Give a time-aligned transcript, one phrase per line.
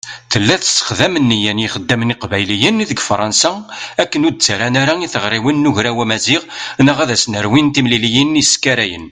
[0.31, 3.51] Tella tessexdam nniya n yixeddamen iqbayliyen deg Fṛansa
[4.01, 6.43] akken ur d-ttarran ara i tiɣriwin n Ugraw Amaziɣ
[6.85, 8.99] neɣ ad s-nerwin timliliyin iskarayen.